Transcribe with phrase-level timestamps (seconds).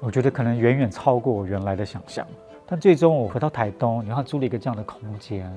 [0.00, 2.26] 我觉得可能远远超过我原来的想象。
[2.70, 5.50] 但最终我回到台东，然后租了一个这样的空间，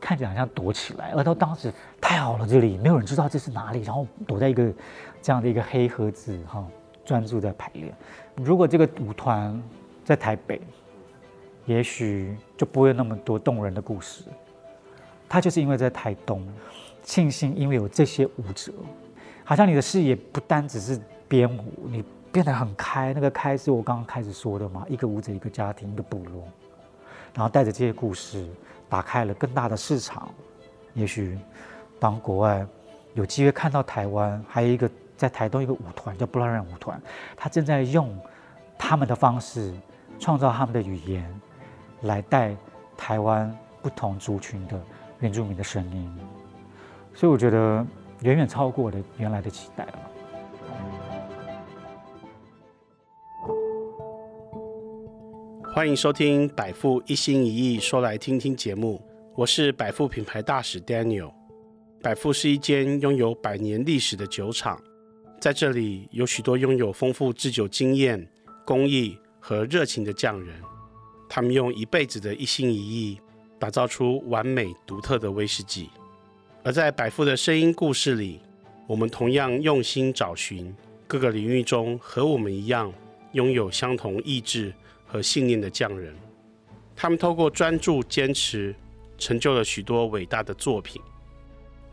[0.00, 1.12] 看起来好像躲起来。
[1.16, 4.72] 而到当时太好了，这里没有人知道这是哪里，然后躲在一个
[5.20, 6.64] 这样的一个黑盒子哈，
[7.04, 7.92] 专注在排练。
[8.36, 9.60] 如果这个舞团
[10.04, 10.60] 在台北，
[11.66, 14.22] 也许就不会有那么多动人的故事。
[15.28, 16.46] 他就是因为在台东，
[17.02, 18.72] 庆幸因为有这些舞者，
[19.42, 22.04] 好像你的视野不单只是编舞，你。
[22.32, 26.42] 变得很开，那个开是我刚刚开始说的嘛，一个舞者，一个家庭，一个部落，
[27.34, 28.48] 然后带着这些故事，
[28.88, 30.30] 打开了更大的市场。
[30.94, 31.38] 也许
[32.00, 32.66] 当国外
[33.14, 37.00] 有机会看到台湾，还有一个在台东一个舞团叫布拉人舞团，
[37.36, 38.18] 他正在用
[38.78, 39.72] 他们的方式
[40.18, 41.40] 创造他们的语言，
[42.02, 42.56] 来带
[42.96, 44.80] 台湾不同族群的
[45.20, 46.18] 原住民的声音。
[47.14, 47.86] 所以我觉得
[48.20, 49.98] 远远超过我的原来的期待了。
[55.74, 59.02] 欢迎收听百富一心一意说来听听节目，
[59.34, 61.32] 我是百富品牌大使 Daniel。
[62.02, 64.78] 百富是一间拥有百年历史的酒厂，
[65.40, 68.28] 在这里有许多拥有丰富制酒经验、
[68.66, 70.60] 工艺和热情的匠人，
[71.26, 73.18] 他们用一辈子的一心一意，
[73.58, 75.88] 打造出完美独特的威士忌。
[76.62, 78.40] 而在百富的声音故事里，
[78.86, 80.76] 我们同样用心找寻
[81.06, 82.92] 各个领域中和我们一样
[83.32, 84.70] 拥有相同意志。
[85.12, 86.14] 和信念的匠人，
[86.96, 88.74] 他们透过专注坚持，
[89.18, 91.02] 成就了许多伟大的作品。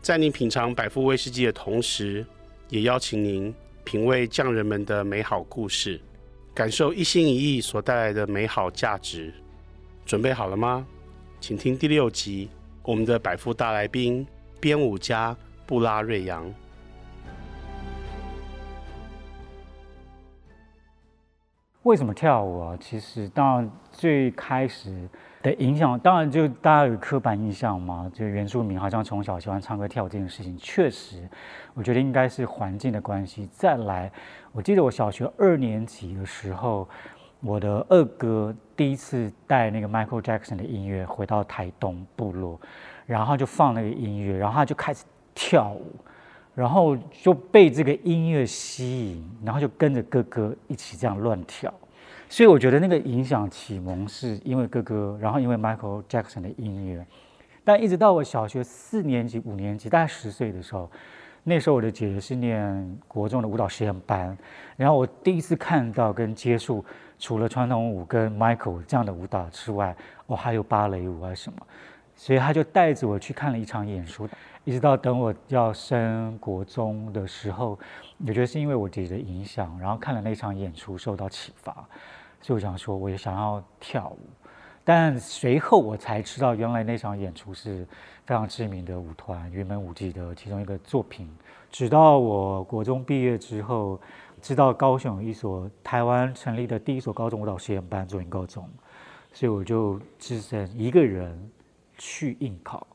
[0.00, 2.24] 在您品尝百富威士忌的同时，
[2.70, 3.54] 也邀请您
[3.84, 6.00] 品味匠人们的美好故事，
[6.54, 9.30] 感受一心一意所带来的美好价值。
[10.06, 10.86] 准备好了吗？
[11.42, 12.48] 请听第六集，
[12.82, 14.26] 我们的百富大来宾
[14.58, 16.50] 编舞家布拉瑞扬。
[21.84, 22.76] 为什么跳舞啊？
[22.78, 25.08] 其实当然最开始
[25.42, 31.26] 的影响，当然就大家有刻板印象嘛，就原住民好像从小喜欢唱歌跳舞这件事情，确实，
[31.72, 33.48] 我觉得应该是环境的关系。
[33.50, 34.12] 再来，
[34.52, 36.86] 我记得我小学二年级的时候，
[37.40, 42.60] 我的二哥第一次带那个 Michael Jackson 的音乐回到台东部落，
[43.06, 45.96] 然后就放那个音乐，然后他就开始跳舞。
[46.60, 51.72] 然后就被这个音乐吸引，然后就跟着哥哥一起这样乱跳，
[52.28, 57.02] 所以我觉得那个影响启蒙是因为哥哥，然后因为 Michael Jackson 的音乐。
[57.64, 60.90] 但一直到我小学四年级、五年级，大概十岁的时候，
[61.44, 64.36] 那时候我的姐姐是念国中的舞蹈实验班，
[64.76, 66.84] 然后我第一次看到跟接触
[67.18, 69.96] 除了传统舞跟 Michael 这样的舞蹈之外，
[70.26, 71.58] 哦，还有芭蕾舞啊什么，
[72.20, 74.28] 所以他就带着我去看了一场演出。
[74.64, 77.78] 一直到等我要升国中的时候，
[78.18, 81.72] 我觉得是因为我姐姐的影响，然后看了那场演出受到启发，
[82.42, 84.18] 所以我想说我也想要跳舞。
[84.84, 87.86] 但随后我才知道，原来那场演出是
[88.26, 91.26] 非常知名的舞团云门舞集的其中一个作品。
[91.70, 93.98] 直到我国中毕业之后，
[94.42, 98.68] 知道高雄有一所台湾成立的第一所高中舞蹈实验班——左营高中，
[99.32, 101.50] 所以我就只身一个人
[102.00, 102.86] 去应考。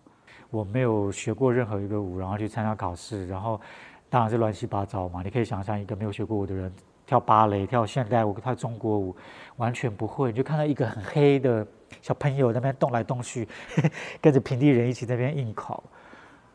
[0.50, 3.62] 我没有学过任何一个舞，然后去参加考试，然后
[4.10, 5.22] 当然是乱七八糟嘛。
[5.24, 6.72] 你可以想象一个没有学过舞的人
[7.06, 9.16] 跳芭蕾、跳现代舞、跳中国舞，
[9.58, 10.32] 完全不会。
[10.32, 11.66] 你就看到一个很黑的
[12.02, 13.48] 小朋友那边动来动去，
[14.20, 15.84] 跟着平地人一起那边应考。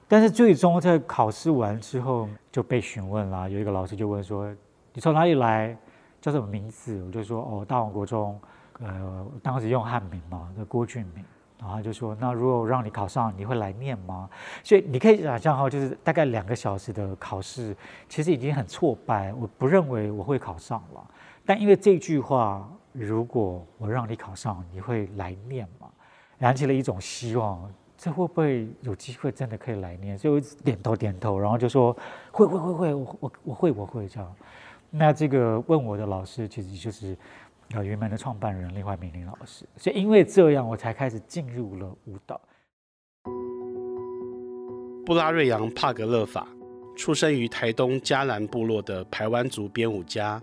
[0.08, 4.52] 但是最终在考试完之后就被询问了，有一个老师就问说
[4.92, 5.76] ：“你从哪里来？
[6.20, 8.40] 叫什么名字？”我就说：“哦，大王国中，
[8.80, 11.24] 呃，当时用汉名嘛，叫郭俊明。”
[11.60, 14.30] 然后就说：“那如果让你考上，你会来念吗？”
[14.64, 17.76] 所以你可以想象哈，就是大概两个小时的考试，
[18.08, 19.30] 其实已经很挫败。
[19.34, 21.10] 我不认为我会考上了，
[21.44, 25.86] 但因为这句话，如果我让你考上，你会来念吗？
[26.38, 30.16] 燃起了一种希望，这会不会有机会真的可以来念？
[30.16, 31.94] 所以我一直点头点头，然后就说
[32.32, 34.34] ：“会会会会，我我我会我会这样。”
[34.88, 37.14] 那这个问我的老师其实就是。
[37.74, 42.40] 啊，云门的创办人林怀民林老师，所以因为这样，我才开始进入了舞蹈。
[45.06, 46.48] 布拉瑞扬·帕格勒法
[46.96, 50.42] 出生于台东嘉兰部落的排湾族编舞家。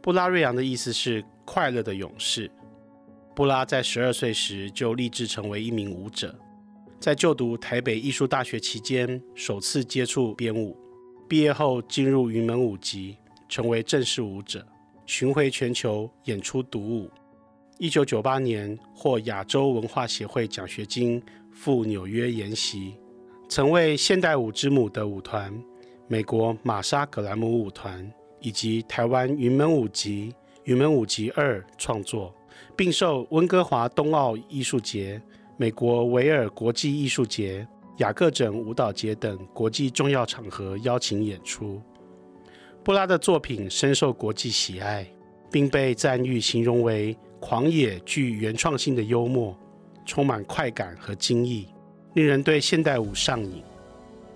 [0.00, 2.50] 布拉瑞扬的意思是快乐的勇士。
[3.34, 6.34] 布拉在十二岁时就立志成为一名舞者，
[6.98, 10.74] 在就读台北艺术大学期间，首次接触编舞。
[11.28, 13.18] 毕业后进入云门舞集，
[13.48, 14.66] 成为正式舞者。
[15.06, 17.10] 巡回全球演出独舞，
[17.78, 21.22] 一九九八年获亚洲文化协会奖学金
[21.52, 22.96] 赴纽约研习，
[23.48, 25.56] 曾为现代舞之母的舞团
[26.08, 32.34] 美国玛莎葛兰姆舞团以及台湾云门舞集云门舞集二创作，
[32.74, 35.22] 并受温哥华冬奥艺术节、
[35.56, 37.66] 美国维尔国际艺术节、
[37.98, 41.80] 雅各整舞蹈节等国际重要场合邀请演出。
[42.86, 45.04] 布拉的作品深受国际喜爱，
[45.50, 49.58] 并被赞誉形容为狂野、具原创性的幽默，
[50.04, 51.66] 充满快感和惊异，
[52.14, 53.60] 令人对现代舞上瘾。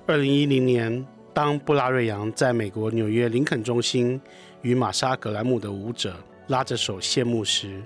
[0.05, 4.21] 二零一零年，当布拉瑞扬在美国纽约林肯中心
[4.63, 6.17] 与玛莎·格兰姆的舞者
[6.49, 7.81] 拉着手谢幕时，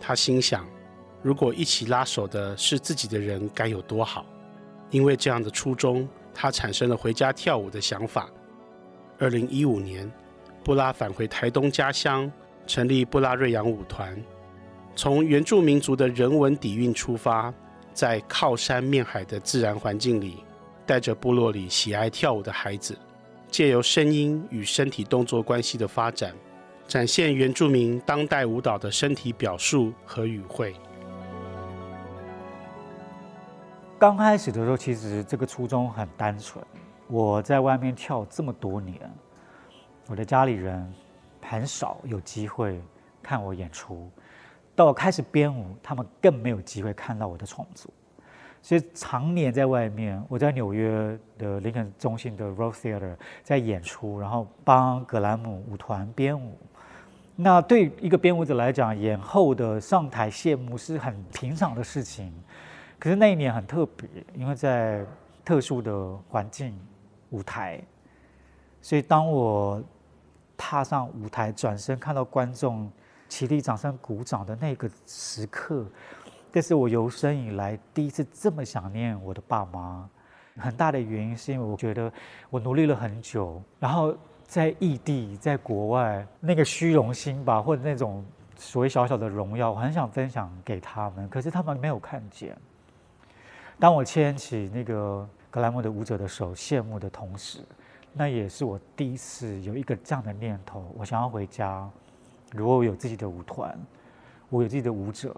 [0.00, 0.66] 他心想：
[1.20, 4.24] 如果一起拉手的是自己的人，该有多好！
[4.88, 8.30] 因为这样的初衷，他产生了回家跳舞的想法。
[9.20, 10.10] 二零一五年，
[10.62, 12.30] 布拉返回台东家乡，
[12.68, 14.16] 成立布拉瑞扬舞团，
[14.94, 17.52] 从原住民族的人文底蕴出发，
[17.92, 20.44] 在靠山面海的自然环境里。
[20.86, 22.96] 带着部落里喜爱跳舞的孩子，
[23.50, 26.32] 借由声音与身体动作关系的发展，
[26.86, 30.74] 展现原住民当代舞蹈的身体表述和语汇。
[33.98, 36.64] 刚开始的时候，其实这个初衷很单纯。
[37.08, 38.96] 我在外面跳这么多年，
[40.08, 40.94] 我的家里人
[41.40, 42.80] 很少有机会
[43.22, 44.10] 看我演出。
[44.76, 47.90] 到开始编舞，他们更没有机会看到我的创作。
[48.60, 56.58] 所以常年在外面，我在纽约的林肯中心的 Rose Theater 在演出，然后帮格兰姆舞团编舞。
[57.34, 62.32] 那对一个编舞者来讲，演后的上台谢幕是很平常的事情。
[62.98, 65.04] 可是那一年很特别，因为在
[65.44, 66.78] 特殊的环境
[67.30, 67.80] 舞台，
[68.80, 69.82] 所以当我
[70.56, 72.90] 踏上舞台，转身看到观众
[73.28, 75.86] 起立掌声鼓掌的那个时刻。
[76.50, 80.08] 这是我有生以来第一次这么想念我的爸妈，
[80.56, 82.10] 很大的原因是因为我觉得
[82.48, 88.24] 我努力了很久，然后在异地，在国外，那个虚荣心吧，或者那种
[88.56, 92.56] 所谓小小的荣耀，我很想分享给他们，可是他们没有看见。
[93.78, 97.60] 当我牵起那个格兰姆的舞者的手羡慕的同时，
[98.12, 101.88] 那也是我第一次有一个这样的念头：我想要回家。
[102.52, 103.78] 如果我有自己的舞团，
[104.48, 105.34] 我有自己的舞者。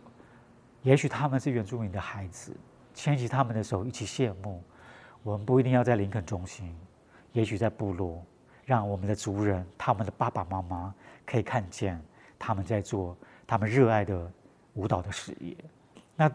[0.83, 2.57] 也许他们是原住民的孩子，
[2.95, 4.63] 牵起他们的手一起羡慕。
[5.23, 6.75] 我们不一定要在林肯中心，
[7.33, 8.25] 也许在部落，
[8.65, 10.95] 让我们的族人、他们的爸爸妈妈
[11.27, 12.01] 可以看见
[12.39, 13.15] 他们在做
[13.47, 14.33] 他们热爱的
[14.75, 15.55] 舞蹈的事业。
[16.17, 16.31] 那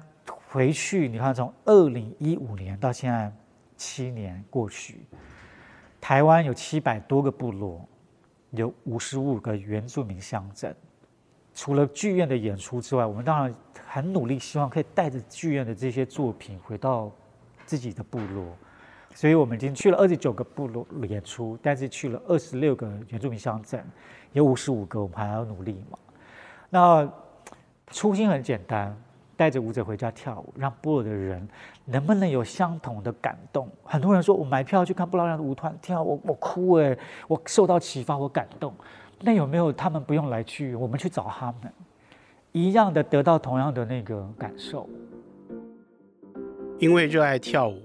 [0.52, 3.34] 回去，你看，从二零一五年到现在
[3.78, 5.06] 七年过去，
[6.00, 7.88] 台湾有七百多个部落，
[8.52, 10.76] 有五十五个原住民乡镇。
[11.54, 13.56] 除了剧院的演出之外，我们当然
[13.88, 17.10] 很努力，希望可以带着剧院的这些作品回到
[17.66, 18.46] 自己的部落。
[19.14, 23.82] 所以我们已经去了二十九个部落演出，但是去了二十六个原住民乡镇，
[24.34, 25.98] 有五十五个，我们还要努力嘛。
[26.70, 27.10] 那
[27.92, 28.94] 初心很简单，
[29.38, 31.48] 带着舞者回家跳舞，让部落的人
[31.86, 33.70] 能不能有相同的感动？
[33.84, 36.98] 很多人说我买票去看布拉瑞扬的舞团跳，我我哭哎，
[37.28, 38.74] 我受到启发，我感动。
[39.22, 41.72] 那有没有他们不用来去，我们去找他们，
[42.52, 44.90] 一样的得到同样的那个感受？
[46.80, 47.82] 因为热爱跳舞，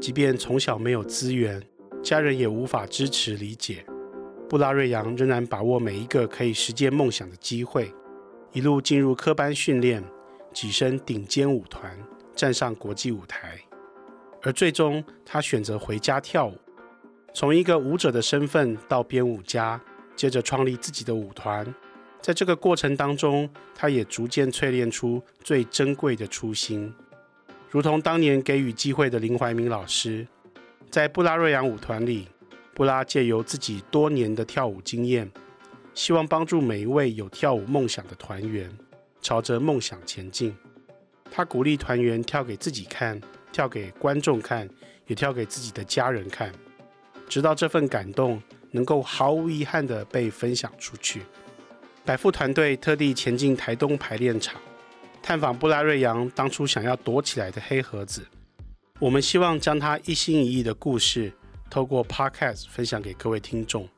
[0.00, 1.60] 即便从小没有资源，
[2.02, 3.84] 家人也无法支持理解，
[4.48, 7.92] 布拉瑞扬仍然把握每一个可以实践梦想的机会，
[8.52, 10.02] 一路进入科班训练，
[10.52, 11.98] 跻身顶尖舞团，
[12.34, 13.58] 站上国际舞台，
[14.42, 16.58] 而最终他选择回家跳舞，
[17.34, 19.80] 从一个舞者的身份到编舞家。
[20.16, 21.64] 接着创立自己的舞团，
[22.20, 26.92] 在这个过程当中，他也逐渐淬炼出最珍贵的初心，
[27.70, 30.26] 如同当年给予机会的林怀民老师，
[30.90, 32.26] 在布拉瑞扬舞团里，
[32.74, 35.30] 布拉借由自己多年的跳舞经验，
[35.94, 38.68] 希望帮助每一位有跳舞梦想的团员，
[39.20, 40.56] 朝着梦想前进。
[41.30, 43.20] 他鼓励团员跳给自己看，
[43.52, 44.68] 跳给观众看，
[45.06, 46.52] 也跳给自己的家人看，
[47.28, 48.42] 直到这份感动。
[48.70, 51.22] 能够毫无遗憾地被分享出去。
[52.04, 54.60] 百富团队特地前进台东排练场，
[55.22, 58.26] 探访布拉瑞扬当初想要躲起来的黑盒子。
[58.98, 61.32] 我们希望将他一心一意的故事，
[61.70, 63.88] 透过 Podcast 分享给各位听众。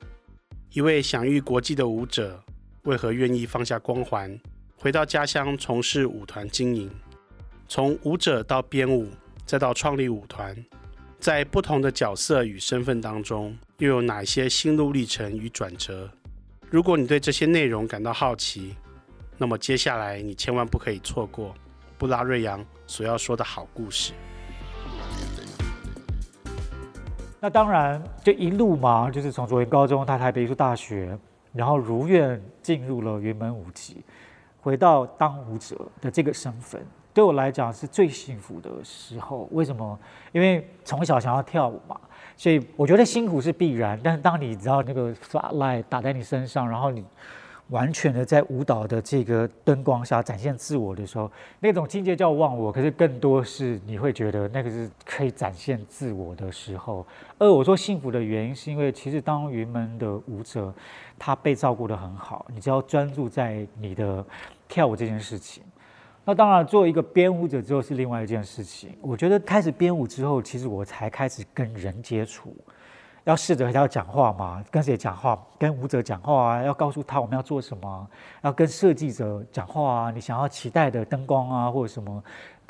[0.72, 2.40] 一位享誉国际的舞者，
[2.84, 4.38] 为何愿意放下光环，
[4.82, 6.90] 回到家乡从事舞团经营？
[7.68, 9.06] 从舞者到编舞，
[9.44, 10.56] 再到创立舞团。
[11.18, 16.10] 在不同的角色与身份当中，又有哪些心路历程与转折？
[16.70, 18.74] 如果你对这些内容感到好奇，
[19.36, 21.54] 那么接下来你千万不可以错过
[21.98, 24.14] 布拉瑞扬所要说的好故事。
[27.38, 31.18] 那当然，这一路嘛，就是从卓越高中到台北艺术大学，
[31.52, 34.02] 然后如愿进入了云门舞集，
[34.60, 39.48] 回到当舞者的这个身份，对我来讲是最幸福的时候。
[39.52, 39.98] 为什么？
[40.32, 41.98] 因为从小想要跳舞嘛，
[42.36, 43.98] 所以我觉得辛苦是必然。
[44.02, 47.04] 但是当你知道那个 spotlight 打在你身上，然后你。
[47.70, 57.06] 完全的在舞蹈的这个灯光下展现自我的时候，那种境界叫忘我，可是更多是你会觉得那个是可以展现自我的时候。
[57.38, 60.72] 而我说幸福的原因，是因为其实当云门的舞者，
[61.18, 64.24] 他被照顾得很好，你只要专注在你的
[64.68, 65.62] 跳舞这件事情。
[66.24, 68.90] 那当然，做一个编舞者之后是另外一件事情。
[69.00, 72.54] 我觉得开始编舞之后，其实我才开始跟人接触。
[73.24, 75.38] 要试着和他讲话嘛，跟谁讲话？
[75.58, 78.08] 跟舞者讲话啊，要告诉他我们要做什么，
[78.42, 82.22] 要跟设计者讲话啊，你想要期待的灯光啊，或者什么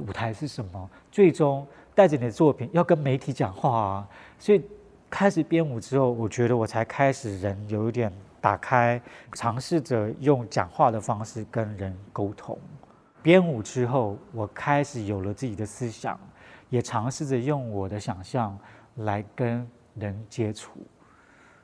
[0.03, 0.91] 舞台是什么？
[1.11, 1.65] 最终
[1.95, 4.09] 带着你的作品要跟媒体讲话啊。
[4.39, 4.61] 所以
[5.09, 9.01] 开始编舞之后，我觉得我才开始人有一点打开，
[9.33, 12.59] 尝试着用讲话的方式跟人沟通。
[13.23, 16.19] 编舞之后，我开始有了自己的思想，
[16.71, 18.59] 也尝试着用我的想象
[18.97, 19.65] 来跟。
[19.95, 20.73] 人接触，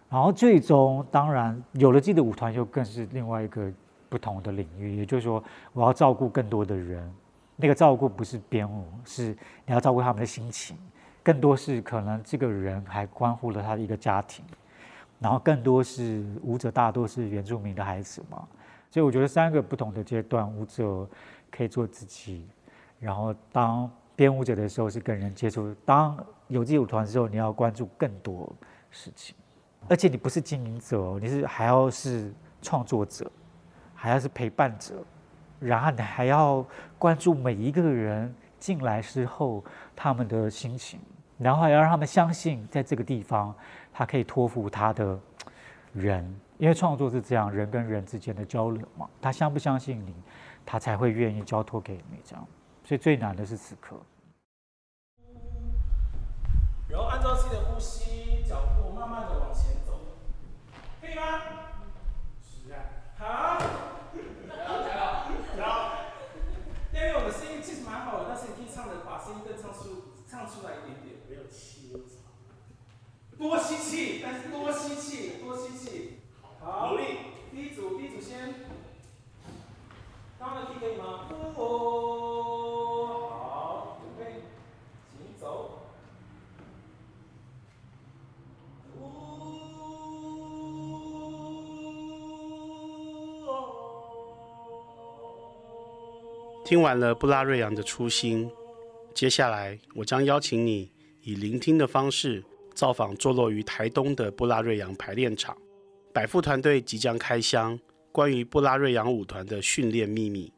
[0.08, 3.70] 然后最终当然有了自己的舞团，又更是另外一个
[4.08, 4.96] 不同的领域。
[4.96, 5.42] 也就是说，
[5.72, 7.12] 我要照顾更多的人，
[7.56, 10.76] 那个照顾不是编舞，是你要照顾他们的心情，
[11.22, 14.44] 更多是可能这个人还关乎了他的一个家庭，
[15.18, 18.46] 然后更多是舞者大多是原住民的孩子嘛。
[18.90, 21.06] 所以我觉得三个不同的阶段，舞者
[21.50, 22.46] 可以做自己，
[23.00, 26.16] 然后当编舞者的时候是跟人接触，当
[26.48, 28.50] 有自己舞团之后，你要关注更多
[28.90, 29.34] 事情，
[29.88, 33.30] 而且你不是经营者，你是还要是创作者，
[33.94, 34.94] 还要是陪伴者，
[35.58, 36.64] 然后你还要
[36.98, 41.00] 关注每一个人进来之后他们的心情，
[41.38, 43.54] 然后还要让他们相信在这个地方
[43.92, 45.18] 他可以托付他的
[45.92, 46.24] 人，
[46.58, 50.14] 因为创作是这样，人跟人之间的交流嘛，他相不相信你，
[50.64, 52.46] 他才会愿意交托给你这样，
[52.84, 53.96] 所以最难的是此刻。
[56.96, 60.00] 然后按照自己的呼吸，脚步慢慢的往前走，
[60.98, 61.42] 可以吗？
[62.40, 62.88] 是啊。
[63.18, 63.58] 好。
[64.48, 65.26] 来了，
[65.58, 65.98] 来了。
[66.94, 71.16] 因为我的声音其实蛮好的，但是你可以唱的把声音更唱出，唱出来一点点。
[71.28, 71.92] 没有气。
[73.36, 76.20] 多吸气，但是多吸气，多吸气。
[76.60, 76.92] 好。
[76.92, 77.04] 努力。
[77.50, 78.54] 第一组，第一组先。
[80.38, 81.28] 刚刚的可以吗？
[96.66, 98.50] 听完了布拉瑞扬的初心，
[99.14, 100.90] 接下来我将邀请你
[101.22, 102.42] 以聆听的方式
[102.74, 105.56] 造访坐落于台东的布拉瑞扬排练场。
[106.12, 107.78] 百富团队即将开箱
[108.10, 110.52] 关于布拉瑞扬舞团的训练秘密。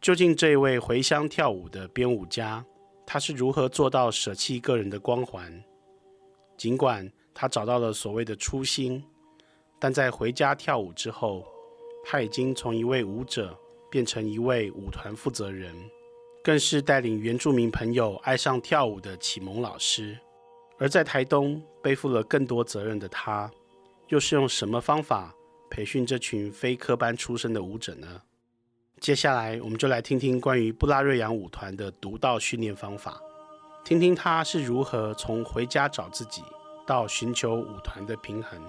[0.00, 2.64] 究竟这位回乡跳舞的编舞家，
[3.04, 5.64] 他是如何做到舍弃个人的光环？
[6.56, 9.02] 尽管他找到了所谓的初心，
[9.80, 11.44] 但在回家跳舞之后，
[12.04, 13.58] 他已经从一位舞者。
[13.94, 15.72] 变成一位舞团负责人，
[16.42, 20.18] 更是带领原住民朋友爱上跳舞的启蒙老师。
[20.80, 23.48] 而在台东背负了更多责任的他，
[24.08, 25.32] 又是用什么方法
[25.70, 28.20] 培训这群非科班出身的舞者呢？
[28.98, 33.20] 接下来，我们就来听听关于布拉瑞扬舞团的独到训练方法，
[33.84, 36.42] 听听他是如何从回家找自己
[36.84, 38.60] 到寻求舞团的平衡。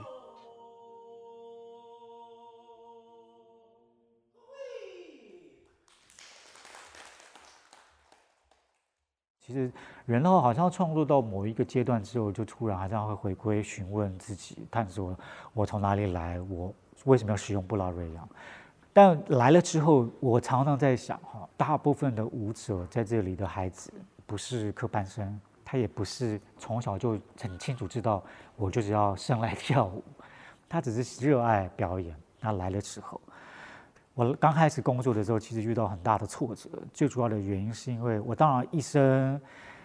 [9.45, 9.71] 其实
[10.07, 15.15] 人的话，好像创作到某一个阶段之后，就突然好像会回归询问自己，探索
[15.53, 16.73] 我从哪里来，我
[17.03, 18.27] 为什么要使用布拉瑞扬。
[18.91, 23.93] 但来了之后，我常常在想哈，大部分的舞者在这里的孩子
[24.25, 28.23] 不是科班生，他也不是从小就很清楚知道
[28.55, 30.03] 我就是要生来跳舞，
[30.67, 32.15] 他只是热爱表演。
[32.41, 33.21] 他来了之后。
[34.15, 36.69] 我刚开始工作的时候，其实遇到很大的挫折。
[36.93, 39.39] 最主要的原因是因为我当然一生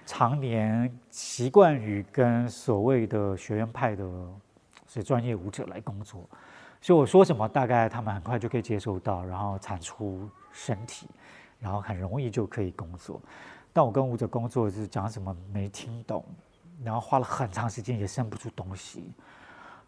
[0.07, 4.09] 常年习惯于跟所谓的学院派的
[4.87, 6.25] 是专业舞者来工作，
[6.81, 11.09] 所以我说什么，大概他们很快就可以接受到，然后产出身体，
[11.59, 13.21] 然后很容易就可以工作。
[13.73, 16.25] 但我跟舞者工作是讲什么没听懂，
[16.85, 19.11] 然后花了很长时间也生不出东西，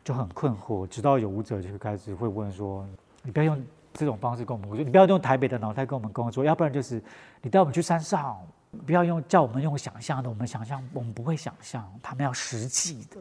[0.02, 0.84] 就很困惑。
[0.84, 2.84] 直到有舞者就开始会问说
[3.22, 7.02] ：“你不要用。”这种方式跟我们，我说你不要用台北的脑袋跟我们工作，要不然就是
[7.40, 8.40] 你带我们去山上，
[8.86, 13.20] 不要用叫我们用想象的，我们想象我们不会想象，他们要实际的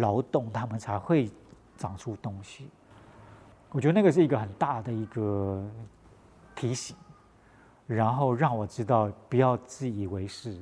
[0.00, 1.30] 劳动，他们才会
[1.76, 2.68] 长出东西。
[3.70, 5.62] 我觉得那个是一个很大的一个
[6.54, 6.96] 提醒，
[7.86, 10.58] 然后让我知道不要自以为是。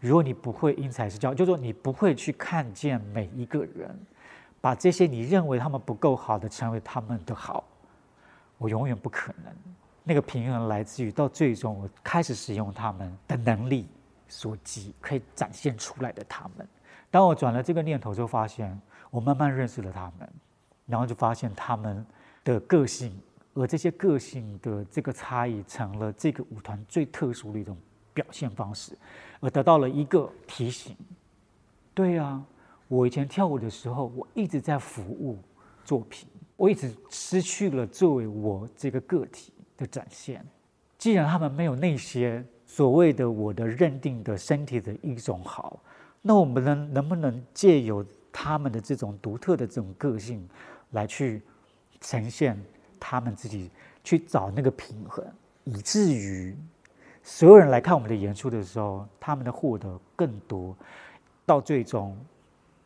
[0.00, 3.98] 如果你不会因材施教，就是说你不会去看见每一个人，
[4.60, 7.64] 把这些你认为他们不够好的成为他们的好，
[8.58, 9.52] 我永远不可能。
[10.04, 13.86] 那个平衡来自于到最终我开始使用他们的能力
[14.26, 16.66] 所及可以展现出来的他们。
[17.10, 18.78] 当我转了这个念头，就发现
[19.10, 20.28] 我慢慢认识了他们，
[20.86, 22.04] 然后就发现他们
[22.44, 23.18] 的个性，
[23.54, 27.76] 而这些个性的这个差异，成了这个舞团最特殊的一种
[28.12, 28.96] 表现方式，
[29.40, 30.96] 而得到了一个提醒。
[31.94, 32.42] 对啊，
[32.88, 35.38] 我以前跳舞的时候，我一直在服务
[35.84, 40.44] 作品，我一直失去了作为我这个个体的展现。
[40.98, 45.80] 既然他们没有那些所谓的我的认定的身体的一种好。
[46.20, 50.46] 那我们能能不能借由他们的这种独特的这种个性，
[50.90, 51.40] 来去
[52.00, 52.60] 呈现
[52.98, 53.70] 他们自己，
[54.02, 55.24] 去找那个平衡，
[55.62, 56.56] 以至于
[57.22, 60.76] 所有人来看我们的演出的时候，他们的获得更多，
[61.46, 62.18] 到最终，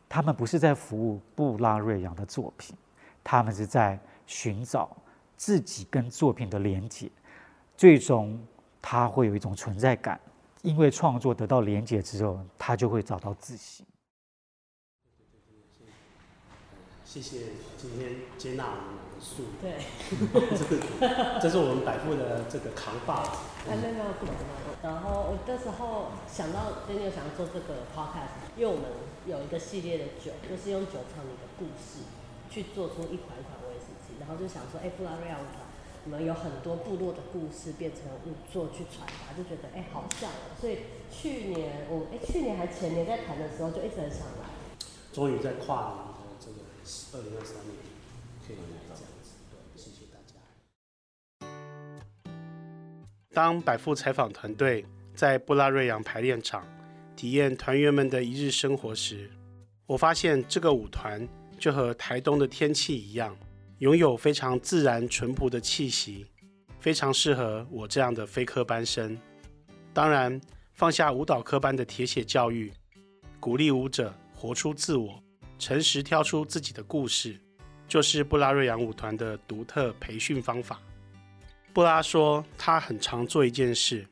[0.07, 2.75] 他们不是在服务布拉瑞扬的作品，
[3.23, 4.95] 他们是在寻找
[5.37, 7.09] 自己跟作品的连结，
[7.77, 8.39] 最终
[8.81, 10.19] 他会有一种存在感。
[10.61, 13.85] 因为创作得到连结之后，他就会找到自信。
[17.03, 17.37] 谢谢
[17.77, 19.43] 今天接纳我们的素。
[19.61, 19.77] 对，
[21.41, 23.29] 这是我们百富的这个扛把子。
[23.69, 24.33] 哎，没有没有不能。
[24.81, 28.89] 然后我那时候想到今天想要做这个 podcast，因为我们
[29.27, 31.99] 有一个系列的酒，就是用酒唱你的故事
[32.53, 35.39] 去做出一款一款威士忌，然后就想说，哎，布拉瑞扬。
[36.05, 40.29] 我们有很多部落的故事变成舞作去传达，就觉得哎好像，
[40.59, 40.79] 所以
[41.09, 44.49] 去年我哎去年还前年在谈的时候就一直很想来。
[45.13, 46.57] 终于在跨年的这个
[47.17, 47.73] 二零二三年
[48.45, 50.35] 可以来这样子，对，谢谢大家。
[53.33, 54.85] 当百富采访团队
[55.15, 56.67] 在布拉瑞扬排练场
[57.15, 59.31] 体验团员们的一日生活时，
[59.85, 61.25] 我发现这个舞团
[61.57, 63.35] 就和台东的天气一样。
[63.79, 66.25] 拥有非常自然淳朴的气息，
[66.79, 69.19] 非常适合我这样的非科班生。
[69.93, 70.39] 当然，
[70.73, 72.71] 放下舞蹈科班的铁血教育，
[73.41, 75.21] 鼓励舞者活出自我，
[75.59, 77.37] 诚实挑出自己的故事，
[77.85, 80.79] 就是布拉瑞扬舞团的独特培训方法。
[81.73, 84.07] 布拉说，他很常做一件事，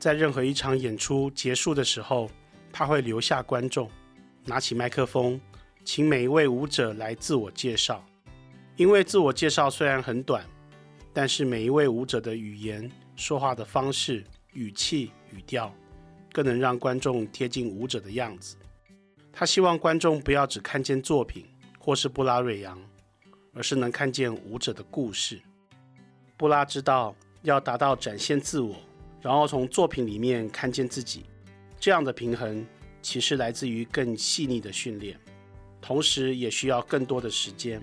[0.00, 2.28] 在任何一场演出结束的时候，
[2.72, 3.88] 他会留下观众，
[4.46, 5.40] 拿起麦克风，
[5.84, 8.04] 请每一位舞者来自我介绍。
[8.76, 10.44] 因为自我介绍虽然很短，
[11.12, 15.72] 但是每一位舞者的语言、说话的方式、语气、语调，
[16.32, 18.56] 更能让观众贴近舞者的样子。
[19.32, 21.46] 他希望观众不要只看见作品
[21.78, 22.78] 或是布拉瑞扬，
[23.54, 25.40] 而是能看见舞者的故事。
[26.36, 28.74] 布拉知道要达到展现自我，
[29.20, 31.24] 然后从作品里面看见自己，
[31.78, 32.66] 这样的平衡
[33.00, 35.18] 其实来自于更细腻的训练，
[35.82, 37.82] 同时也需要更多的时间。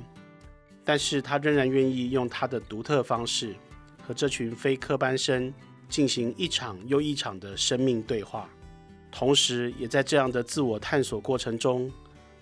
[0.84, 3.56] 但是他仍然愿意用他的独特方式，
[4.02, 5.54] 和这群非科班生
[5.88, 8.50] 进行一场又一场的生命对话，
[9.12, 11.92] 同时也在这样的自我探索过程中，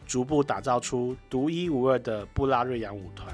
[0.05, 3.27] 逐步打造出独一无二的布拉瑞扬舞团。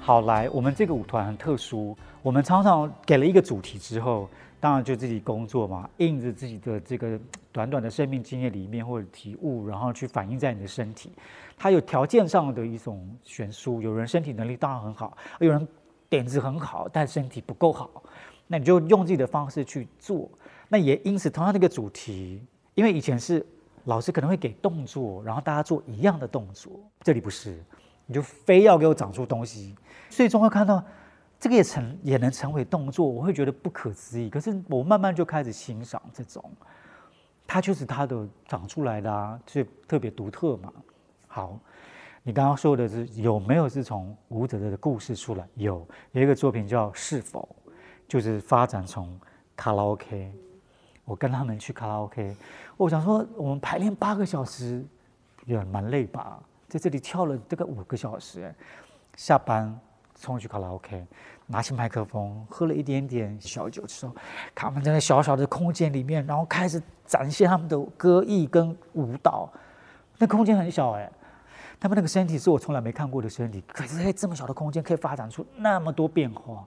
[0.00, 4.28] 好，来，我们这个舞团很特殊，我们常常给了一个主题之后。
[4.58, 7.20] 当然就自己工作嘛，印着自己的这个
[7.56, 11.10] 短短的生命经验里面或者体悟，然后去反映在你的身体。
[11.56, 15.66] 它有条件上的一种悬殊，有人身体能力当然很好，有人
[16.10, 18.02] 点子很好，但身体不够好，
[18.46, 20.28] 那你就用自己的方式去做。
[20.68, 22.42] 那也因此，同样的一个主题，
[22.74, 23.42] 因为以前是
[23.84, 27.58] 老师可能会给动作，然后大家做一样的动作，这里不是，
[28.04, 29.74] 你就非要给我长出东西，
[30.10, 30.84] 最终会看到。
[31.38, 34.30] 这个也成也能成为动作，我会觉得不可思议。
[34.30, 36.42] 可是我慢慢就开始欣赏这种，
[37.46, 40.72] 它就是它的长出来的啊，所以特别独特嘛。
[41.26, 41.58] 好，
[42.22, 45.46] 你刚刚说的是有没有是从舞者的故事出来？
[45.54, 47.48] 有，有一个作品叫《是否》，
[48.08, 49.18] 就是发展从
[49.54, 50.32] 卡拉 OK。
[51.04, 52.34] 我跟他们去卡拉 OK，
[52.76, 54.84] 我想说我们排练八个小时
[55.44, 58.52] 也蛮累吧，在这里跳了这个五个小时，
[59.14, 59.78] 下班。
[60.18, 61.06] 冲去卡拉 OK，
[61.46, 64.14] 拿起麦克风，喝了一点点小酒之后，
[64.54, 69.48] 他们在那小小的空间里面，然后开始展现他们的歌艺跟舞蹈。
[70.18, 71.10] 那空间很小哎，
[71.78, 76.66] 他们那个身体是我从来没看过的身体，可是在这么小的空间可以发展出那么多变化，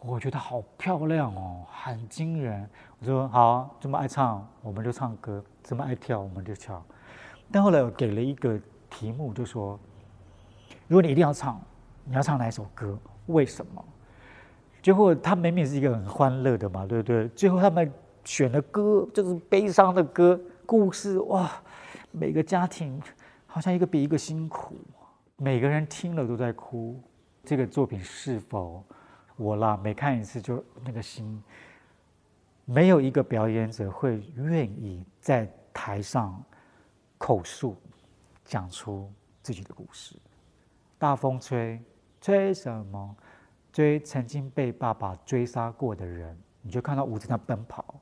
[0.00, 2.68] 我觉得好漂亮哦，很惊人。
[2.98, 6.82] 我说好，这么爱唱我们就唱歌，这么爱跳我们就跳。
[7.52, 8.58] 但后来我给了一个
[8.90, 9.78] 题目，就说。
[10.88, 11.60] 如果你一定要唱，
[12.08, 12.98] 你要唱哪一首歌？
[13.26, 13.84] 为什么？
[14.82, 17.28] 最后他明明是一个很欢乐的嘛，对不对？
[17.30, 17.92] 最后他们
[18.24, 21.50] 选的歌就是悲伤的歌，故事哇，
[22.12, 23.02] 每个家庭
[23.46, 24.76] 好像一个比一个辛苦，
[25.36, 27.02] 每个人听了都在哭。
[27.42, 28.84] 这个作品是否
[29.36, 29.76] 我啦？
[29.76, 31.42] 每看一次就那个心，
[32.64, 36.40] 没有一个表演者会愿意在台上
[37.18, 37.76] 口述
[38.44, 40.14] 讲出自己的故事。
[40.98, 41.80] 大风吹，
[42.26, 43.16] 吹什么？
[43.72, 47.94] 追曾经被爸爸追杀过的人，你就看到舞者在奔跑，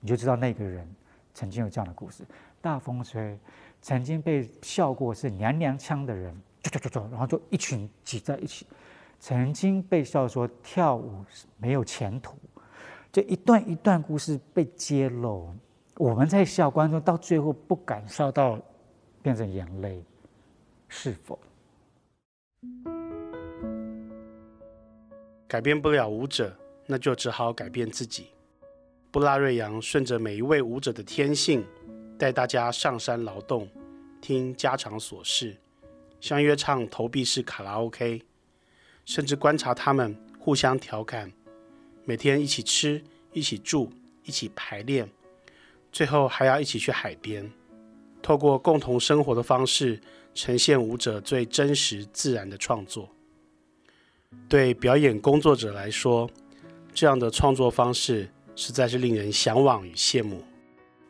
[0.00, 0.88] 你就知道那个人
[1.34, 2.24] 曾经有这样的故事。
[2.62, 3.38] 大风吹，
[3.82, 6.34] 曾经被笑过是娘娘腔的人，
[7.10, 8.66] 然后就一群挤在一起。
[9.20, 11.22] 曾经被笑说跳舞
[11.58, 12.34] 没有前途，
[13.12, 15.54] 这一段一段故事被揭露，
[15.98, 18.58] 我们在笑，观众到最后不敢笑到
[19.20, 20.02] 变成眼泪，
[20.88, 21.38] 是否？
[25.48, 26.56] 改变不了舞者，
[26.86, 28.26] 那就只好改变自己。
[29.12, 31.64] 布拉瑞扬顺着每一位舞者的天性，
[32.18, 33.68] 带大家上山劳动，
[34.20, 35.56] 听家常琐事，
[36.20, 38.22] 相约唱投币式卡拉 OK。
[39.04, 41.32] 甚至观察他们互相调侃，
[42.04, 43.00] 每天一起吃、
[43.32, 43.92] 一起住、
[44.24, 45.08] 一起排练，
[45.92, 47.48] 最后还要一起去海边，
[48.20, 50.00] 透过共同生活的方式，
[50.34, 53.08] 呈现舞者最真实自然的创作。
[54.48, 56.28] 对表演工作者来说，
[56.94, 60.42] 这样的创作方式实在是令人向往与羡慕。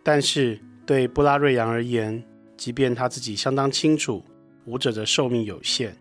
[0.02, 2.22] 但是对布拉瑞扬而言，
[2.56, 4.24] 即便他自己相当清楚
[4.64, 5.96] 舞者的寿命有限。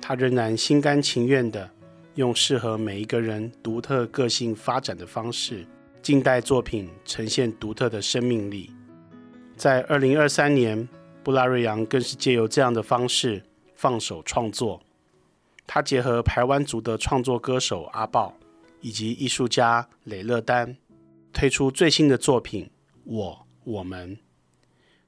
[0.00, 1.70] 他仍然心甘情愿地
[2.16, 5.66] 用适合每一个人独特个性发展的方式，
[6.02, 8.70] 静待作品呈现独特的生命力。
[9.56, 10.86] 在二零二三年，
[11.24, 13.42] 布拉瑞扬更是借由这样的方式
[13.74, 14.80] 放手创作。
[15.66, 18.34] 他结合排湾族的创作歌手阿豹
[18.80, 20.76] 以及艺术家雷勒丹，
[21.32, 22.64] 推出最新的作品
[23.04, 24.16] 《我我们》，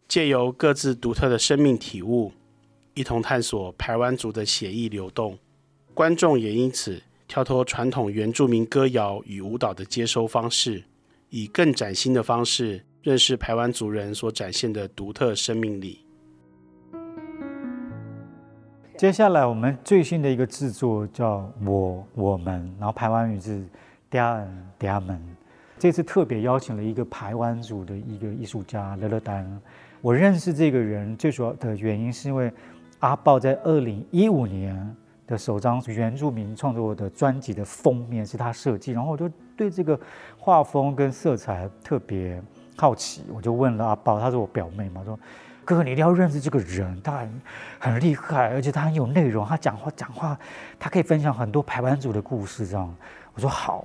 [0.09, 2.33] 借由各自独特的生命体悟。
[2.95, 5.39] 一同探索排湾族的血液流动，
[5.95, 10.83] 观众也因此跳脱传统原住民歌谣与舞蹈的接收方式，
[11.31, 16.05] 以更崭新的方式认识排湾族人所展现的独特生命力。
[18.99, 23.65] 接下来我们最新的一个制作叫我我们，然后排湾语是
[24.11, 25.23] 嗲恩嗲们，
[25.79, 29.49] 这次特别邀请了一个排湾族的一个艺术家磊勒丹。
[30.01, 32.53] 我认识这个人最主要的原因是因为。
[33.01, 39.97] 阿豹在二零一五年的首张原住民创作的专辑的封面是他设计，然后我就对这个
[40.37, 42.43] 画风跟色彩特别
[42.77, 45.17] 好奇，我就问了阿豹，他是我表妹嘛，说
[45.69, 47.43] 哥哥你一定要认识这个人，他很
[47.79, 50.39] 很厉害，而且他很有内容，他讲话讲话，
[50.79, 52.95] 他可以分享很多排湾族的故事，这样。
[53.35, 53.85] 我说好，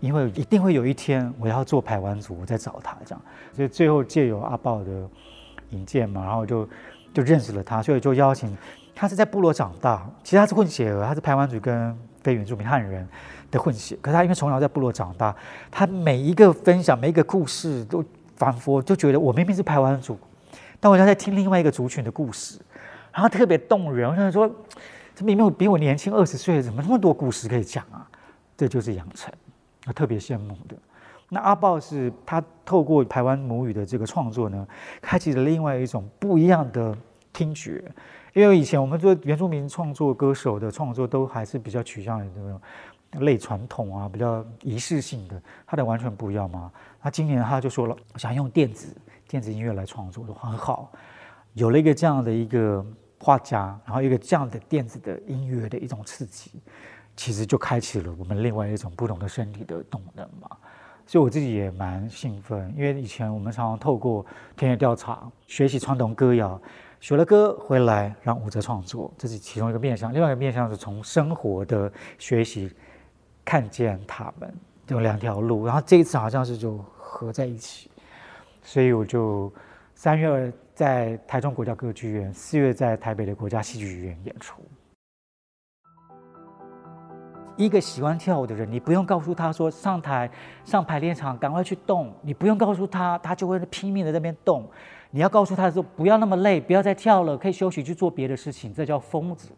[0.00, 3.22] 因为一定会有一天我要做排湾族，我再找他这样，
[3.54, 5.08] 所以最后借由阿豹的
[5.70, 6.68] 引荐嘛，然后就。
[7.14, 8.56] 就认识了他，所以就邀请
[8.94, 9.06] 他。
[9.06, 13.06] 是在部落长大，其实他是混血儿，他是排湾族跟非原住民汉人
[13.50, 13.94] 的混血。
[14.00, 15.36] 可是他因为从小在部落长大，
[15.70, 18.02] 他每一个分享每一个故事都
[18.38, 20.18] 仿佛就觉得我明明是排湾族，
[20.82, 22.58] 但我在听另外一个族群的故事，
[23.12, 24.10] 然后特别动人。
[24.10, 24.50] 我想说，
[25.14, 28.04] 这明明比我年轻二十岁，怎么那么多故事可以讲啊？
[28.56, 29.32] 这就是养成，
[29.86, 30.74] 我特别羡慕的。
[31.28, 34.66] 那阿豹是他透过台湾母语的这个创作呢，
[35.00, 36.92] 开启了另外一种不一样的
[37.32, 37.84] 听觉。
[38.32, 42.60] 因为以前我们做原住民创作歌手的创作都还是比较趋向于这种
[43.24, 46.72] 类传统啊，比较仪式性的，他的完全不一样嘛。
[47.00, 48.88] 那今年他就说了，想用电子
[49.32, 50.92] 电子音乐来创作的话很好，
[51.54, 52.84] 有了一个这样的一个
[53.18, 56.60] 画家，然后一个这样的电子的音乐的一种刺激，
[57.16, 60.50] 其实就开启了我们另外一种不同的身体的动能嘛。
[61.06, 64.22] 所以我自己也蛮兴奋，因为以前我们常常透过
[64.54, 66.60] 田野调查学习传统歌谣，
[67.00, 70.12] 学了歌回来让舞者创作，这是其中一个面向。
[70.12, 72.70] 另外一个面向是从生活的学习
[73.46, 74.54] 看见他们
[74.88, 77.90] 有两条路，然后这一次好像是就合在一起，
[78.62, 79.52] 所以我就
[79.94, 84.62] 三月在台中国家歌剧院，四月在台北的国家戏剧院演出。
[87.56, 90.28] 一个喜欢跳舞的人，你不用告诉他说上台
[90.64, 94.68] 上排练场赶快去动，你不用告诉他，他就会拼命的在那边动。
[95.10, 98.72] 你要告诉他说不要那么累，不要再跳了，可以休息去做别的事情。
[98.72, 99.50] 这叫疯子。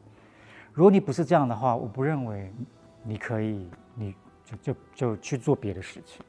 [0.72, 2.52] 如果你不是这样的话，我不认为
[3.04, 4.12] 你可以，你
[4.44, 6.20] 就就就去做别的事情。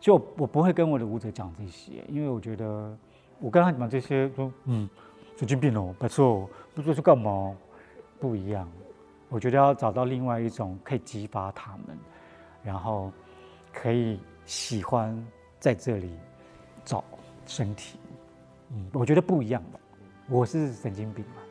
[0.00, 2.96] 所以我我不会跟我的舞者讲这些，因为我觉得
[3.40, 4.88] 我跟他讲这些说，嗯，
[5.36, 7.56] 神经病哦，不错，不知道是干嘛。
[8.20, 8.68] 不一样。
[9.28, 11.96] 我觉得要找到另外一种可以激发他们，
[12.64, 13.12] 然后
[13.72, 15.16] 可以喜欢
[15.60, 16.10] 在这里
[16.84, 17.04] 找
[17.46, 17.98] 身体。
[18.70, 19.78] 嗯，我觉得不一样吧。
[20.28, 21.42] 我是神经病嘛。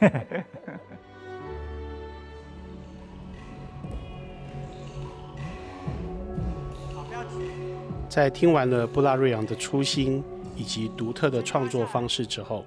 [8.08, 10.24] 在听完了布拉瑞扬的初心
[10.56, 12.64] 以及独特的创作方式之后，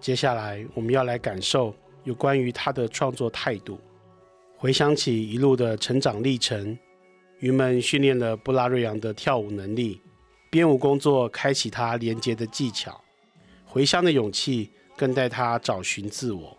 [0.00, 3.78] 接下来我们要来感受有关于他的创作态度。
[4.56, 6.76] 回想起一路的成长历程，
[7.40, 10.00] 鱼们训练了布拉瑞扬的跳舞能力，
[10.50, 12.98] 编舞工作开启他连接的技巧，
[13.66, 16.56] 回乡的勇气更带他找寻自我。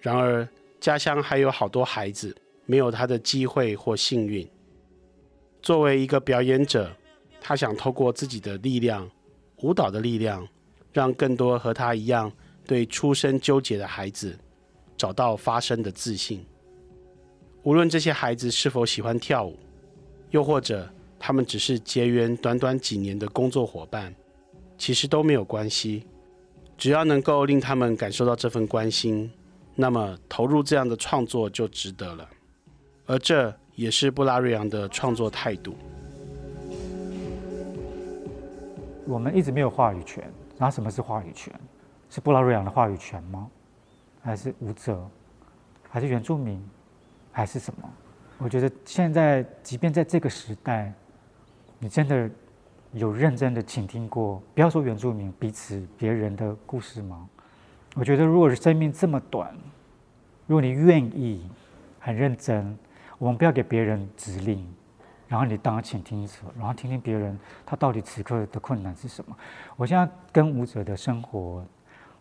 [0.00, 0.46] 然而，
[0.78, 4.48] 家乡还有好多孩子没有他的机会或幸运。
[5.60, 6.94] 作为一个表演者，
[7.44, 9.10] 他想透过自己的力量，
[9.56, 10.46] 舞蹈的力量，
[10.92, 12.30] 让更多和他一样
[12.64, 14.38] 对出身纠结的孩子
[14.96, 16.46] 找到发声的自信。
[17.64, 19.58] 无论这些孩子是否喜欢跳舞，
[20.30, 24.14] 又或者他们只是结缘短短几年的工作伙伴，
[24.78, 26.04] 其实都没有关系。
[26.78, 29.30] 只要能够令他们感受到这份关心，
[29.74, 32.28] 那么投入这样的创作就值得了。
[33.06, 35.76] 而这也是布拉瑞昂的创作态度。
[39.06, 40.24] 我们一直没有话语权。
[40.58, 41.52] 然后什么是话语权？
[42.08, 43.48] 是布拉瑞扬的话语权吗？
[44.22, 45.04] 还是舞者？
[45.88, 46.62] 还是原住民？
[47.32, 47.90] 还是什么？
[48.38, 50.92] 我觉得现在，即便在这个时代，
[51.78, 52.30] 你真的
[52.92, 57.28] 有认真的倾听过，不要说原住民，彼此别人的故事吗？
[57.94, 59.52] 我觉得，如果是生命这么短，
[60.46, 61.50] 如果你愿意
[61.98, 62.78] 很认真，
[63.18, 64.66] 我们不要给别人指令。
[65.32, 69.34] 然后你当倾听者，然后听听别人他到底此刻的困难是什么。
[69.78, 71.64] 我现在跟舞者的生活，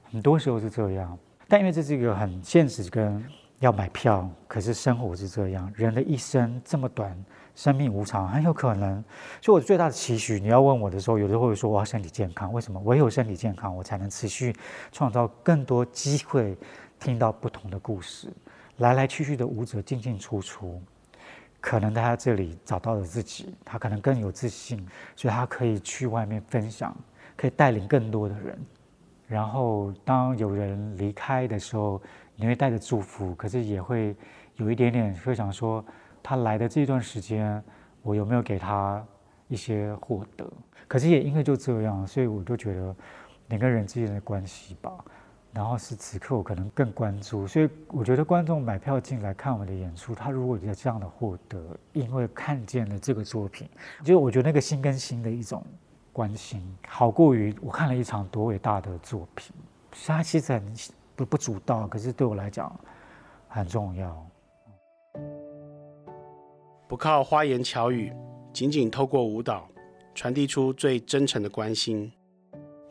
[0.09, 3.21] 很多时候是这样，但因为这是一个很现实，跟
[3.59, 5.69] 要买票，可是生活是这样。
[5.75, 7.13] 人的一生这么短，
[7.53, 9.03] 生命无常，很有可能。
[9.41, 12.53] 所以我最大的期许，你要问我的时候，有的会说我要身体健康。
[12.53, 12.79] 为什么？
[12.85, 14.55] 唯有身体健康，我才能持续
[14.89, 16.57] 创造更多机会，
[16.97, 18.31] 听到不同的故事。
[18.77, 20.81] 来来去去的舞者进进出出。
[21.61, 26.93] 可能他在这里找到了自己，他可能更有自信，所以他可以去外面分享，
[27.37, 28.59] 可以带领更多的人。
[29.27, 32.01] 然后当有人离开的时候，
[32.35, 34.15] 你会带着祝福，可是也会
[34.55, 35.85] 有一点点会想说，
[36.21, 37.63] 他来的这段时间，
[38.01, 39.01] 我有没有给他
[39.47, 40.51] 一些获得？
[40.87, 42.93] 可是也因为就这样，所以我就觉得
[43.49, 44.91] 两个人之间的关系吧。
[45.53, 53.67] 然后是此刻我可能更关注，所以我觉得观众买票进来看我的演出，他如果有这样的获得，因为看见了这个作品，
[54.01, 55.61] 就我觉得那个心跟心的一种
[56.13, 59.53] 关心，好过于我看了一场多伟大的作品。
[60.05, 60.73] 他其实很
[61.17, 62.73] 不不主动，可是对我来讲
[63.49, 64.25] 很重要。
[66.87, 68.13] 不靠花言巧语，
[68.53, 69.67] 仅仅透过舞蹈
[70.15, 72.09] 传递出最真诚的关心，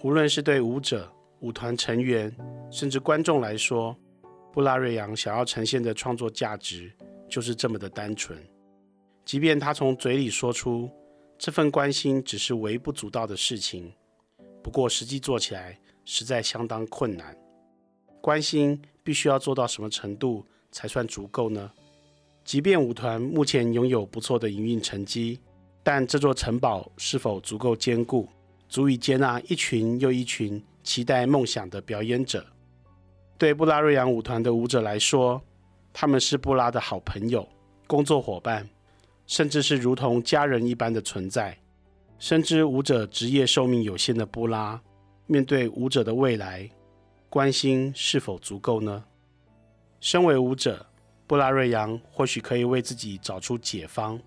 [0.03, 1.11] 无论是对舞者。
[1.41, 2.35] 舞团成员
[2.71, 3.97] 甚至观众来说，
[4.53, 6.93] 布拉瑞扬想要呈现的创作价值
[7.29, 8.39] 就是这么的单纯。
[9.25, 10.91] 即便他从嘴里说出
[11.39, 13.93] 这份关心只是微不足道的事情，
[14.63, 17.37] 不过实际做起来实在相当困难。
[18.21, 21.71] 关心必须要做到什么程度才算足够呢？
[22.45, 25.39] 即便舞团目前拥有不错的营运成绩，
[25.83, 28.29] 但这座城堡是否足够坚固，
[28.69, 32.45] 足以接纳一群又一群期待梦想的表演者，
[33.39, 35.41] 对布拉瑞扬舞团的舞者来说，
[35.93, 37.49] 他们是布拉的好朋友、
[37.87, 38.69] 工作伙伴，
[39.25, 41.57] 甚至是如同家人一般的存在。
[42.19, 44.83] 深知舞者职业寿命有限的布拉，
[45.29, 46.69] 面对舞者的未来，
[47.29, 49.05] 关心是否足够呢？
[50.01, 50.85] 身为舞者，
[51.29, 54.21] 布拉瑞扬或许可以为自己找出解方，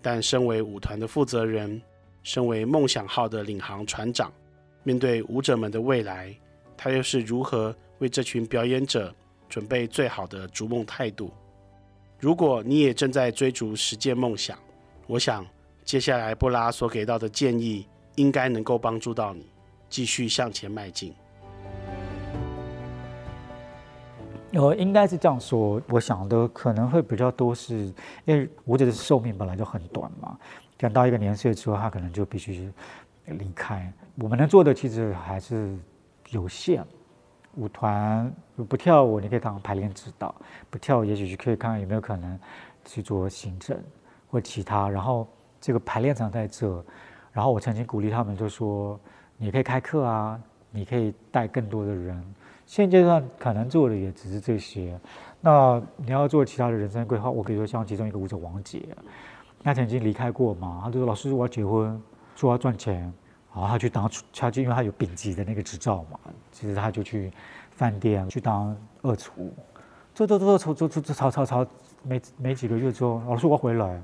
[0.00, 1.82] 但身为舞团的负责人，
[2.22, 4.32] 身为梦想号的领航船长。
[4.88, 6.34] 面对舞者们的未来，
[6.74, 9.14] 他又是如何为这群表演者
[9.46, 11.30] 准备最好的逐梦态度？
[12.18, 14.58] 如果你也正在追逐实践梦想，
[15.06, 15.46] 我想
[15.84, 19.44] 接下来布拉所给到的建议应该能够帮助到你，
[19.90, 21.12] 继续向前迈进。
[24.54, 27.92] 我应该是这样说，我想的可能会比较多是，
[28.24, 30.38] 因为舞者的寿命本来就很短嘛，
[30.78, 32.72] 等到一个年岁之后，他可能就必须
[33.36, 33.92] 离开。
[34.16, 35.76] 我们能做的其实还是
[36.30, 36.84] 有限。
[37.56, 38.32] 舞团
[38.68, 40.32] 不跳舞，你可以当排练指导；
[40.70, 42.38] 不跳舞，也许就可以看看有没有可能
[42.84, 43.76] 去做行政
[44.30, 44.88] 或其他。
[44.88, 45.26] 然后
[45.60, 46.84] 这个排练场在这，
[47.32, 49.00] 然后我曾经鼓励他们，就说
[49.36, 54.96] 你可以开课啊，你可以带更多的人现阶段可能做的也只是这些。
[55.40, 58.86] 那你要做其他的人生规划，我比如说像其中一个舞者王杰，
[59.64, 62.00] 他曾经离开过嘛，他就说老师我要结婚，
[62.38, 63.00] 说要赚钱，
[63.52, 66.20] 然后他去当他就因为他有丙级的那个执照嘛，
[66.52, 67.32] 其实他就去
[67.72, 69.52] 饭店去当二厨，
[70.14, 71.66] 做做做做做做做炒炒炒，
[72.04, 74.00] 没没几个月之后，老师我回来，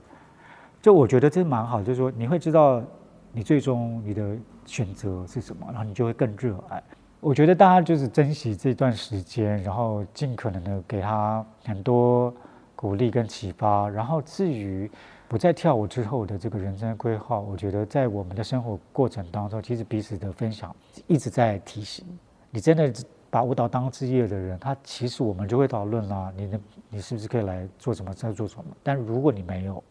[0.83, 2.83] 就我觉得这蛮好，就是说你会知道
[3.31, 6.83] 你最终你的选择是什么，然后你就会更热爱。
[7.20, 12.35] 我觉得大家就是珍惜这段时间，然后尽可能的给他很多
[12.75, 13.88] 鼓励跟启发。
[13.88, 14.90] 然后至于
[15.35, 20.73] 我在跳舞之后的这个人生规划，我觉得在我们的生活过程当中，其实彼此的分享
[21.09, 22.07] 一直在提醒。
[22.53, 22.92] 你真的
[23.31, 28.64] 把舞蹈当职业的人，他其实我们就会讨论啦，你的你是不是可以来做什么，再做什么？
[28.81, 29.83] 但如果你没有，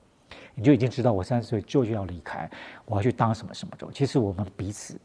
[0.55, 2.49] 你就已经知道我三十岁就要离开，
[2.85, 3.85] 我要去当什么什么的。
[3.91, 4.97] 其实我们彼此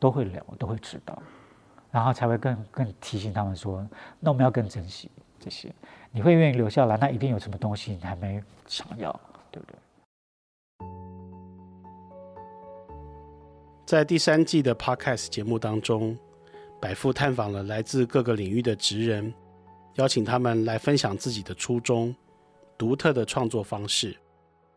[0.00, 1.16] 都会聊，都会知道。
[1.92, 3.86] 然后才会更更提醒他们说，
[4.18, 5.72] 那我们要更珍惜这些。
[6.10, 9.20] 你会愿意留下来，那一定有什么东西你还没想要，
[13.86, 16.18] 在第三季的 Podcast 节目当中，
[16.80, 19.32] 百富探访了来自各个领域的职人，
[19.94, 22.14] 邀请他们来分享自己的初衷、
[22.76, 24.16] 独特的创作方式，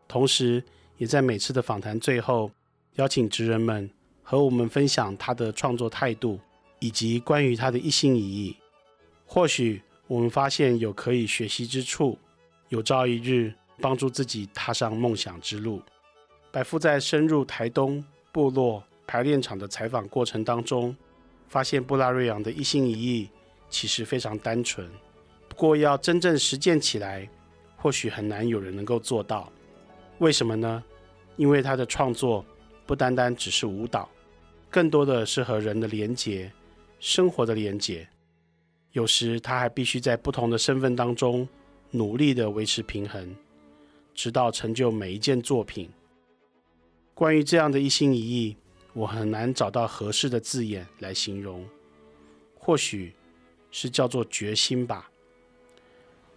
[0.06, 0.62] 同时
[0.96, 2.50] 也在每次的访谈最后，
[2.94, 3.90] 邀请职人们
[4.22, 6.38] 和我们分享他的创作态度。
[6.82, 8.56] 以及关于他的一心一意，
[9.26, 12.18] 或许我们发现有可以学习之处，
[12.70, 15.80] 有朝一日帮助自己踏上梦想之路。
[16.52, 20.94] 百富在深入台东部落排练场的采访过程当中，
[21.48, 23.30] 发现布拉瑞扬的一心一意
[23.68, 24.88] 其实非常单纯，
[25.48, 27.28] 不过要真正实践起来，
[27.76, 29.50] 或许很难有人能够做到。
[30.18, 30.84] 为什么呢？
[31.36, 32.44] 因为他的创作
[32.86, 34.08] 不单单只是舞蹈，
[34.68, 36.52] 更多的是和人的连结。
[36.98, 38.06] 生活的连结，
[38.92, 41.48] 有时他还必须在不同的身份当中
[41.90, 43.34] 努力地维持平衡，
[44.20, 45.88] 直到成就每一件作品。
[47.14, 48.54] 关于这样的一心一意，
[48.92, 51.66] 我很难找到合适的字眼来形容，
[52.54, 53.14] 或许
[53.70, 55.10] 是叫做决心吧。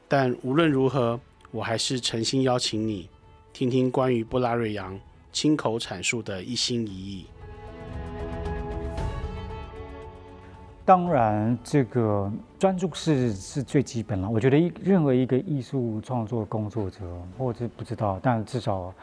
[0.08, 1.19] 但无论如何，
[1.52, 3.10] 我还是诚心邀请你
[3.52, 4.98] 听听关于布拉瑞扬
[5.34, 7.26] 亲口阐述的一心一意。
[10.86, 14.30] 当然，这个专注是是最基本了。
[14.30, 17.00] 我觉得一任何一个艺术创作工作者，
[17.38, 18.93] 或者不知道，但至少，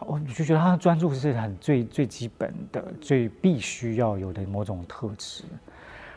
[0.00, 5.44] 我就觉得他的专注是很最最基本的、最必须要有的某种特质。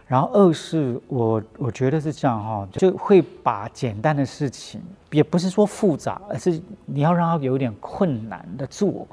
[0.08, 9.06] 然后二是我我觉得是这样哈，就会把简单的事情，也不是说复杂，而是你要让他有点困难的做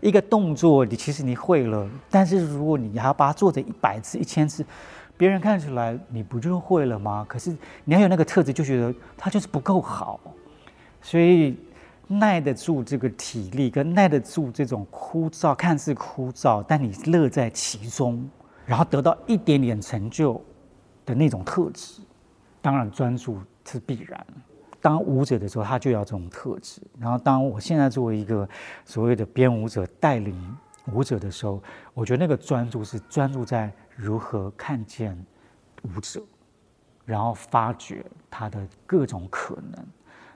[0.00, 4.64] 一个动作，你其实你会了，但是如果你还要把它做成一百次、一千次。
[5.18, 7.26] 别人看起来你不就会了吗？
[7.28, 7.54] 可是
[7.84, 10.18] 你要有那个特质，就觉得他就是不够好，
[11.02, 11.58] 所以
[12.06, 18.26] 耐得住这个体力，跟耐得住这种枯燥，看似枯燥，但你乐在其中，
[18.64, 20.40] 然后得到一点点成就
[21.04, 22.00] 的那种特质，
[22.62, 24.26] 当然专注是必然。
[24.80, 26.80] 当舞者的时候，他就要这种特质。
[27.00, 28.48] 然后当我现在作为一个
[28.84, 30.56] 所谓的编舞者，带领
[30.92, 31.62] 舞者的时候，
[31.94, 33.72] 我觉得那个专注是专注在。
[34.00, 35.26] 如何看见
[35.82, 36.22] 舞者，
[37.04, 39.86] 然后发掘他的各种可能，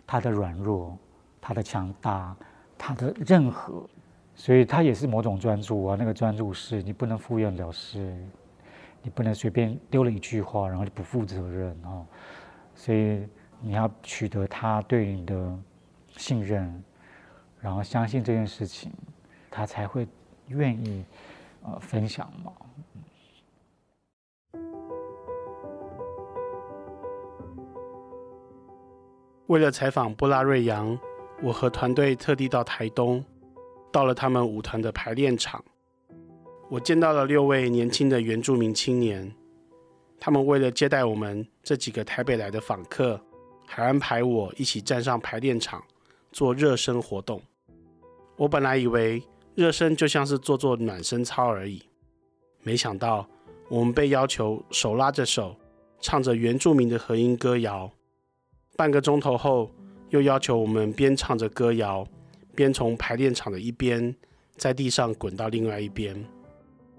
[0.04, 0.98] 他的软弱，
[1.40, 2.36] 他的强大，
[2.76, 3.88] 他的任何，
[4.34, 5.96] 所以他也是某种专注啊。
[5.96, 8.16] 那个专注是你不能敷衍了事，
[9.00, 12.04] 你不能随便丢了一句话，然后就不负责任啊。
[12.74, 13.28] 所以
[13.60, 15.56] 你要取得他对你的
[16.16, 16.82] 信任，
[17.60, 18.92] 然后相信这件事情，
[19.48, 20.08] 他才会
[20.56, 21.04] 愿意
[21.62, 22.52] 呃分享嘛。
[29.48, 30.98] 为了采访布拉瑞扬，
[31.42, 33.22] 我和团队特地到台东，
[33.90, 35.62] 到了他们舞团的排练场。
[36.70, 39.30] 我见到了六位年轻的原住民青年，
[40.18, 43.20] 他们为了接待我们这几个台北来的访客，
[43.66, 45.84] 还安排我一起站上排练场
[46.30, 47.42] 做热身活动。
[48.36, 49.22] 我本来以为
[49.54, 51.82] 热身就像是做做暖身操而已，
[52.62, 53.26] 没想到
[53.68, 55.54] 我们被要求手拉着手，
[56.00, 57.90] 唱着原住民的和音歌谣。
[58.76, 59.70] 半个钟头后，
[60.08, 62.06] 又要求我们边唱着歌谣，
[62.54, 64.14] 边从排练场的一边
[64.56, 66.24] 在地上滚到另外一边。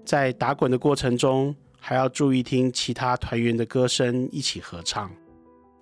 [0.04, 5.10] 在打滚的过程中，还要注意听其他团员的歌声，一起合唱。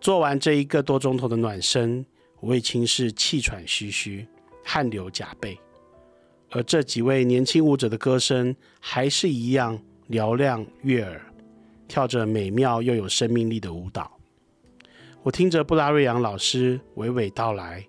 [0.00, 2.04] 做完这一个多钟头的暖身，
[2.40, 4.26] 我已经是气喘吁吁、
[4.64, 5.58] 汗流浃背，
[6.52, 9.78] 而这几位年轻舞者的歌声还是一样
[10.10, 11.20] 嘹亮悦耳，
[11.88, 14.10] 跳着美妙又有生命力的舞蹈。
[15.22, 17.82] 我听着布拉瑞扬老师娓娓道来，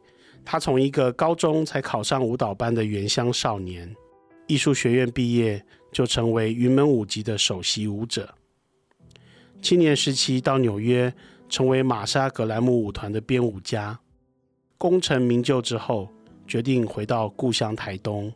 [0.45, 3.93] 他从一个高中才考上舞蹈班的原乡少年，
[4.47, 5.61] 艺术学院毕业
[5.91, 8.33] 就成为云门舞集的首席舞者。
[9.61, 11.13] 青年时期到纽约，
[11.49, 13.99] 成为玛莎·格兰姆舞团的编舞家。
[14.77, 16.09] 功成名就之后，
[16.47, 18.31] 决定回到故乡台东，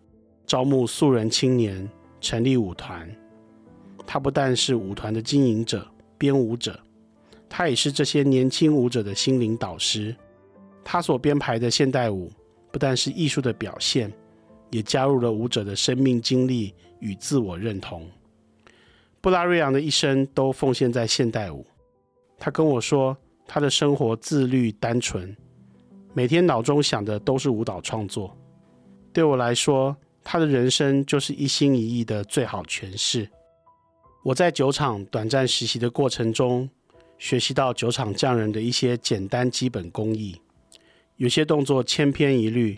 [0.47, 1.87] 招募素人青年，
[2.21, 3.07] 成立舞团。
[4.07, 5.85] 他不但是舞团的经营者、
[6.17, 6.79] 编舞者，
[7.49, 10.15] 他也是这些年轻舞者的心灵导师。
[10.85, 12.31] 他所编排的现代舞，
[12.71, 14.09] 不但是艺术的表现，
[14.71, 18.07] 也加入了舞者的生命经历与自我认同。
[19.19, 21.65] 布拉瑞昂的一生都奉献在现代舞。
[22.39, 25.35] 他跟我说，他的生活自律单纯，
[26.13, 28.33] 每天脑中想的都是舞蹈创作。
[29.11, 29.93] 对我来说，
[30.29, 33.29] 他的人生就是一心一意的最好诠释。
[34.25, 36.69] 我在酒厂短暂实习的过程中，
[37.17, 40.35] 学习到酒厂匠人的一些简单基本工艺。
[41.15, 42.77] 有些动作千篇一律，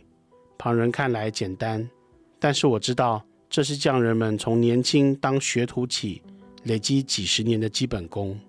[0.59, 1.89] 旁人看来简单，
[2.37, 6.21] 但是我知道这是匠人们从年轻当学徒起，
[6.65, 8.39] 累积几十年的基本功。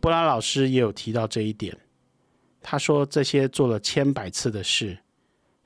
[0.00, 1.76] 布拉老师也有提到这一点。
[2.62, 4.96] 他说：“这些做了千百次的事，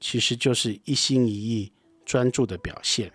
[0.00, 1.70] 其实就是一心一意、
[2.08, 3.12] 专注的表现。”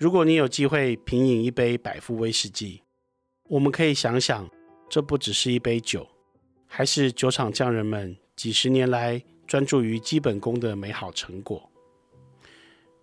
[0.00, 2.82] 如果你有机会品饮一杯百富威士忌，
[3.44, 4.50] 我们可以想想，
[4.90, 6.04] 这不只是一杯酒，
[6.66, 11.70] 还是酒厂匠人们几十年来专注于基本功的美好成果。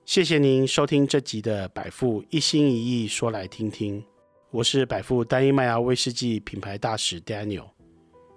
[0.04, 4.04] 谢谢您收听这集的百富一心一意说来听听，
[4.52, 7.70] 我是百富单一麦芽威士忌品牌大使 Daniel，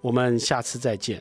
[0.03, 1.21] 我们下次再见。